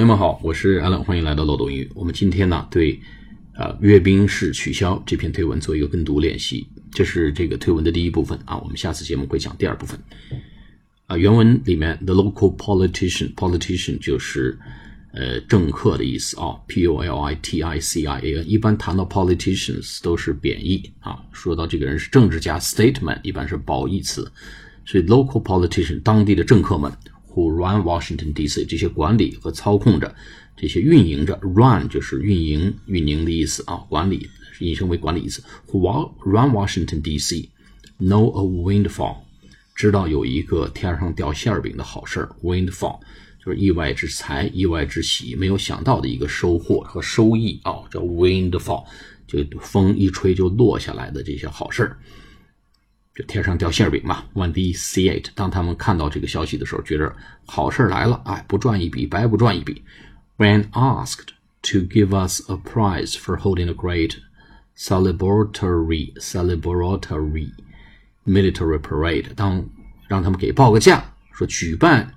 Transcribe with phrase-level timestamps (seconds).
[0.00, 1.90] 朋友们好，我是 Allen，欢迎来到漏斗英语。
[1.94, 2.98] 我们今天呢，对
[3.54, 6.66] 呃阅兵式取消这篇推文做一个跟读练习。
[6.90, 10.00] 这是这个推文的第一部分啊，我们下次节目会讲第二部分。
[11.04, 14.58] 啊，原文里面 the local politician，politician 就是
[15.12, 18.48] 呃政客的意思啊 p o l i t i c i a n。
[18.50, 24.26] 一般谈到 politicians 都是贬义啊，说到这个人是政治家，statement 一般是褒义词。
[24.86, 26.90] 所以 local politician 当地的政客们。
[27.34, 28.64] Who run Washington D.C.
[28.64, 30.14] 这些管理和操控着，
[30.56, 35.42] 这些运营着，run 就是运营、运营的意思啊，管理引申为管理意思。
[35.70, 37.50] Who run Washington D.C.
[37.98, 39.18] know a windfall，
[39.74, 42.98] 知道有一个天上掉馅饼的好事儿，windfall
[43.44, 48.84] 就是意外之财、意外之喜，没有想到的一个收获和收益啊，叫 windfall，
[49.26, 51.98] 就风一吹就落下来的这些好事儿。
[53.26, 54.24] 天上掉馅饼嘛。
[54.34, 57.14] When they see it，当他们看到这个消息的时候，觉着
[57.46, 59.82] 好事来了，哎，不赚一笔白不赚一笔。
[60.36, 61.28] When asked
[61.62, 64.16] to give us a prize for holding a great
[64.76, 67.52] celebratory celebratory
[68.26, 69.68] military parade，当
[70.08, 72.14] 让他们给报个价，说举办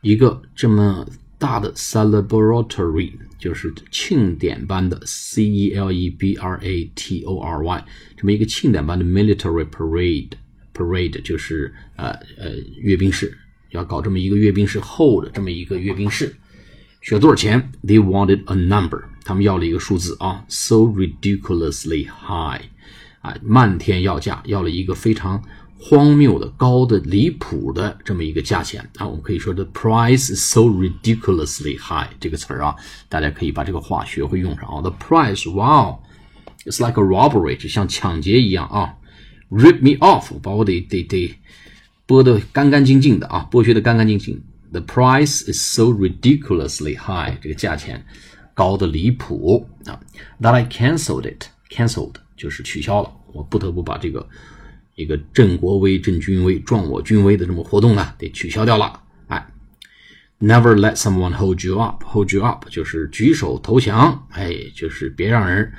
[0.00, 1.06] 一个这么
[1.40, 3.10] 大的 celebratory。
[3.40, 10.32] 就是庆典般的 C E L E B R A T O R Y 这么一个庆典般的 military parade
[10.74, 13.34] parade 就是呃呃阅兵式，
[13.70, 16.36] 要搞这么一个阅兵式后的这么一个阅兵式，
[17.00, 22.60] 需要多少钱？They wanted a number，他们要了一个数字啊，so ridiculously high，
[23.22, 25.42] 啊，漫天要价，要了一个非常。
[25.82, 32.76] 荒谬的、高的、离谱的这么一个价钱啊，我们可以说 the price is so ridiculously high 这个词儿啊，
[33.08, 34.82] 大家可以把这个话学会用上啊。
[34.82, 36.00] The price, wow,
[36.66, 38.94] it's like a robbery，就像抢劫一样啊。
[39.50, 41.34] Rip me off，把我得得得
[42.06, 44.38] 剥得干干净净的啊，剥削得干干净净。
[44.70, 48.04] The price is so ridiculously high，这个价钱
[48.52, 49.98] 高的离谱啊。
[50.42, 54.28] That I cancelled it，cancelled 就是取消了，我不得不把这个。
[54.94, 59.02] 一个振国威、振军威、壮我军威的这么活动呢，得取消掉了。
[59.28, 59.46] 哎
[60.38, 65.72] ，Never let someone hold you up，hold you up 就是举手投降，哎，就是别让人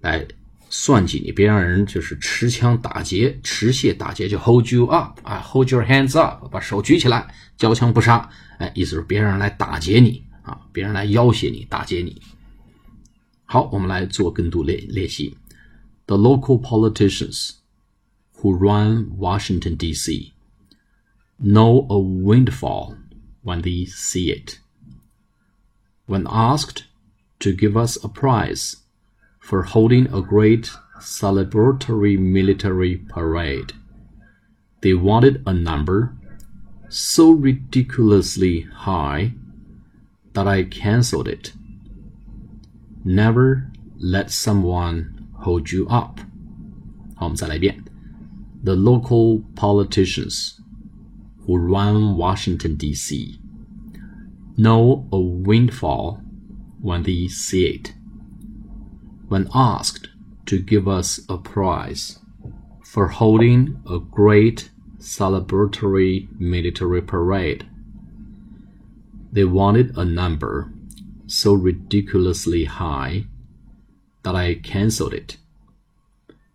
[0.00, 0.26] 来
[0.68, 8.28] 算计你，别让人就是持枪打劫、持械打劫，就 hold you up 啊，hold your hands up，把手举起来，交枪不杀，
[8.58, 12.20] 哎，意思是别让人来打劫你啊，别人来要挟你、打劫你。
[13.44, 15.36] 好，我们来做跟读练练习。
[16.06, 17.59] The local politicians.
[18.39, 20.33] who run Washington, D.C.
[21.39, 22.97] know a windfall
[23.41, 24.59] when they see it.
[26.05, 26.85] When asked
[27.39, 28.77] to give us a prize
[29.39, 33.73] for holding a great celebratory military parade,
[34.81, 36.15] they wanted a number
[36.89, 39.33] so ridiculously high
[40.33, 41.53] that I cancelled it.
[43.03, 46.19] Never let someone hold you up.
[47.15, 47.83] 好，我们再来一遍。
[48.62, 50.60] The local politicians
[51.46, 53.38] who run Washington, D.C.
[54.56, 56.20] know a windfall
[56.80, 57.94] when they see it.
[59.28, 60.08] When asked
[60.46, 62.18] to give us a prize
[62.84, 67.66] for holding a great celebratory military parade,
[69.32, 70.72] they wanted a number
[71.26, 73.24] so ridiculously high
[74.22, 75.36] that I cancelled it.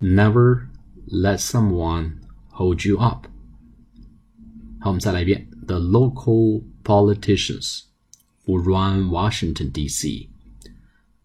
[0.00, 0.69] Never
[1.09, 2.19] let someone
[2.51, 3.27] hold you up.
[4.79, 5.47] 好，我们再来一遍。
[5.65, 7.85] The local politicians
[8.45, 10.29] who run Washington D.C.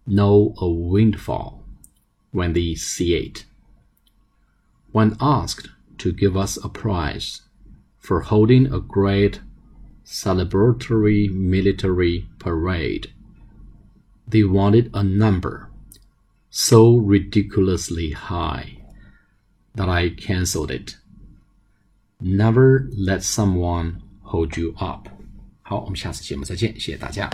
[0.07, 1.61] know a windfall
[2.33, 3.45] when they see it.
[4.93, 7.43] When asked to give us a prize
[7.99, 9.41] for holding a great
[10.05, 13.11] celebratory military parade,
[14.27, 15.69] they wanted a number
[16.49, 18.79] so ridiculously high
[19.75, 20.97] that I cancelled it.
[22.21, 25.09] Never let someone hold you up.
[25.63, 27.31] 好，我们下次节目再见，谢谢大家。